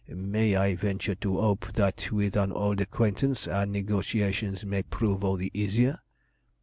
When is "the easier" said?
5.35-5.99